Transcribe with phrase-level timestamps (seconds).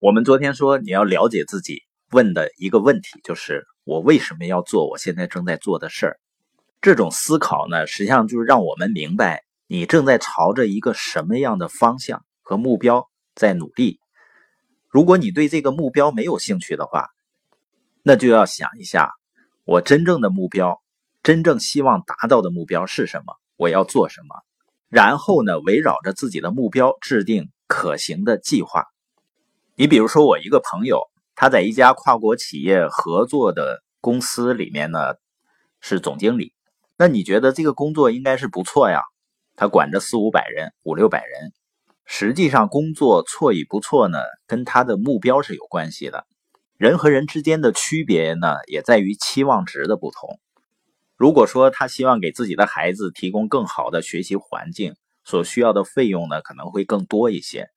[0.00, 6.18] 我们昨天说你要了解自己，问的一个问题就是我为什么要做我现在正在做的事儿？
[6.82, 13.98] 这种思考呢，实际上就是让我们明白你正在朝着一个什么样的方向和目标在努力。
[14.90, 17.08] 如果你对这个目标没有兴趣的话，
[18.02, 19.12] 那就要想一下，
[19.64, 20.82] 我真正的目标，
[21.22, 23.34] 真正希望达到的目标是什么？
[23.56, 24.36] 我要做什么？
[24.90, 28.84] 然后呢，围绕着自己的目标制定可行的计划。
[29.76, 35.16] 你比如说，我一个朋友，他在一家跨国企业合作的公司里面呢，
[35.80, 36.52] 是总经理。
[36.96, 39.02] 那你觉得这个工作应该是不错呀？
[39.56, 41.52] 他管着四五百人、五六百人。
[42.04, 46.24] 实际上，工作错与不错呢，跟他的目标是有关系的。
[46.76, 50.38] 人和人之间的区别呢，也在于期望值的不同。
[51.16, 57.70] 如果说他希望给自己的孩子提供更好的学习环境，所需要的费用呢，可能会更多一些。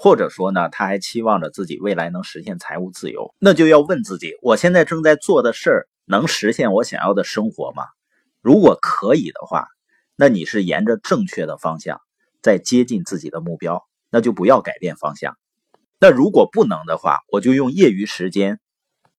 [0.00, 7.82] 或者说呢，他还期望着自己未来能实现财务自由，那就要问自己：我现在正在做的事儿能实现我想要的生活吗？
[8.40, 9.66] 如果可以的话，
[10.14, 12.00] 那你是沿着正确的方向
[12.40, 15.36] 在接近自己的目标，那就不要改变方向。
[15.98, 18.60] 那如果不能的话，我就用业余时间，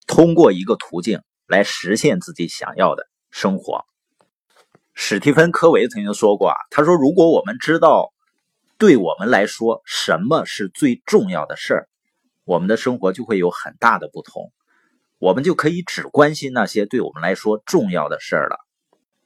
[0.07, 3.83] 通过一个途径来实现自己想要的生活。
[4.93, 8.13] 史蒂芬·科维曾经说过啊，他说：“如果我们知道。”
[8.79, 11.89] 对我们来说，什么是最重要的事儿？
[12.45, 14.53] 我们的生活就会有很大的不同，
[15.17, 18.55] 我们就可以只关心那些对我们来说重要的事儿了。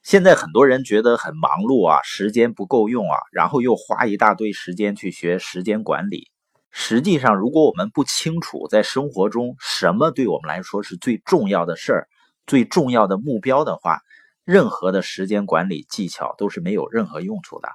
[0.01, 6.31] 现在很多人觉得很忙碌啊，时间不够用啊，然后又花一大堆时间去学时间管理。
[6.71, 12.07] 实际上，如果我们不清楚在生活中什么对我们来说是最重要的事儿、
[12.47, 13.99] 最重要的目标的话，
[14.45, 17.69] 任何的时间管理技巧都是没有任何用处的。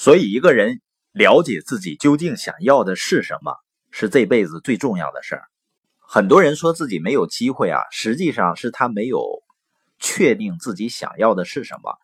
[0.00, 3.56] 所以，一个人了解自己究竟想要的是什么，
[3.90, 5.42] 是这辈子最重要的事儿。
[5.98, 9.42] 很多人说自己没有机会啊，实际上是他没有
[9.98, 11.96] 确定自己想要的是什么。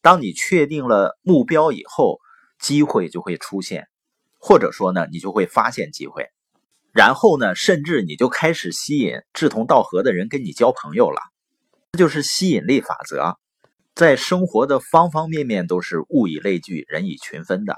[0.00, 2.20] 当你确定了目标以后，
[2.60, 3.88] 机会就会出现，
[4.38, 6.28] 或者说呢，你就会发现机会，
[6.92, 11.20] 然后呢，甚至你就开始吸引志同道合的人跟你交朋友了。
[11.90, 13.40] 这就是吸引力法则。
[14.00, 17.74] 在生活的方方面面都是物以类聚，人以群分的。《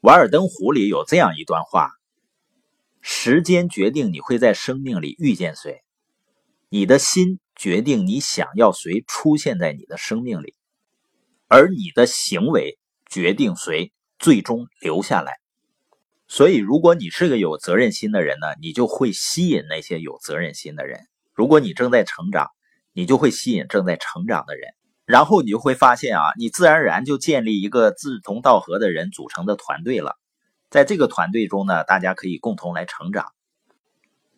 [0.00, 1.90] 瓦尔登湖》里有这样一段话
[3.02, 5.82] ：“时间决定你会在生命里遇见谁，
[6.70, 10.54] 你的心决定你想要谁出现在你的生命里，
[11.46, 15.34] 而你的行为决定谁最终留下来。”
[16.26, 21.00] 所以，如果你是个有责任心的人呢，你就会吸引那些有责任心的人；
[21.34, 22.48] 如果你正在成长，
[22.94, 24.72] 你就会吸引正在成长的人。
[25.04, 30.16] 然后你就会发现啊，你自然而然就建立一个志同道合的人组成的团队了。
[30.70, 33.26] 在这个团队中呢，大家可以共同来成长。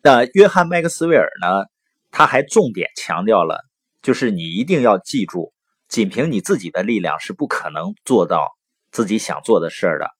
[0.02, 1.66] 那约翰麦克斯韦尔呢，
[2.10, 3.64] 他还重点强调了，
[4.02, 5.52] 就是你一定要记住，
[5.88, 8.48] 仅凭你自己的力量是不可能做到
[8.90, 10.10] 自己想做的事儿的，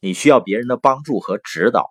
[0.00, 1.90] 你需要别人的帮助和指导。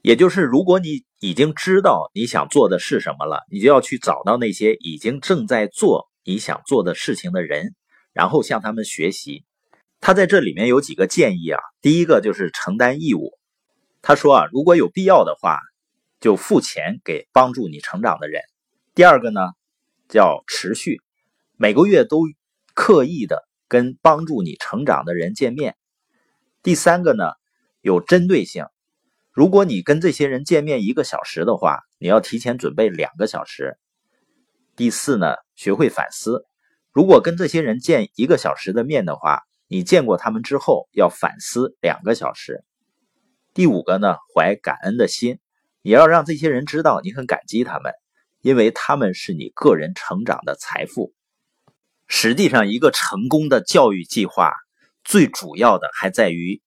[0.00, 6.08] 也就是，如果你已经知道你想做的是什么了，你就要去找到那些已经正在做。
[6.24, 7.74] 你想做的事情的人，
[8.12, 9.44] 然后向他们学习。
[10.00, 11.60] 他在这里面有几个建议啊。
[11.80, 13.32] 第一个就是承担义务。
[14.02, 15.60] 他说啊，如果有必要的话，
[16.20, 18.42] 就付钱给帮助你成长的人。
[18.94, 19.40] 第二个呢，
[20.08, 21.00] 叫持续，
[21.56, 22.24] 每个月都
[22.74, 25.76] 刻意的跟帮助你成长的人见面。
[26.62, 27.24] 第三个呢，
[27.80, 28.66] 有针对性。
[29.32, 33.78] 如果你跟这些人见面一个小时的话，你要提前准备两个小时。
[34.74, 36.46] 第四呢，学会反思。
[36.92, 42.64] 如果跟这些人见一个小时的面的话，你见过他们之后要反思两个小时。
[43.52, 45.38] 第五个呢，怀感恩的心，
[45.82, 47.92] 也要让这些人知道你很感激他们，
[48.40, 51.12] 因为他们是你个人成长的财富。
[52.06, 54.54] 实际上，一个成功的教育计划，
[55.04, 56.62] 最主要的还在于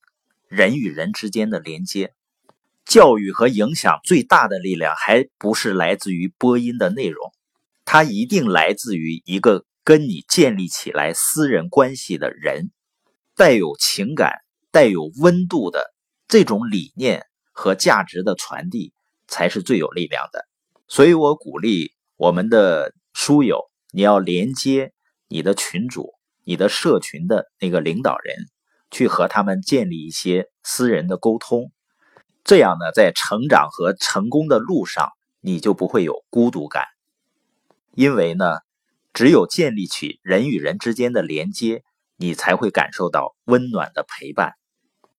[0.48, 2.14] 人与人之间的连接。
[2.86, 7.32] 教育和影响最大的力量，还不是来自于播音的内容。
[7.86, 12.72] 它一定来自于一个跟你建立起来私人关系的人，
[13.36, 14.34] 带有情感、
[14.72, 15.94] 带有温度的
[16.28, 18.92] 这种理念和价值的传递，
[19.28, 20.46] 才是最有力量的。
[20.88, 23.62] 所以我鼓励我们的书友，
[23.92, 24.92] 你要连接
[25.28, 28.36] 你的群主、你的社群的那个领导人，
[28.90, 31.72] 去和他们建立一些私人的沟通。
[32.44, 35.10] 这样呢，在成长和成功的路上，
[35.40, 36.84] 你就不会有孤独感。
[37.96, 38.60] 因为呢，
[39.14, 41.84] 只有建立起人与人之间的连接，
[42.18, 44.54] 你才会感受到温暖的陪伴。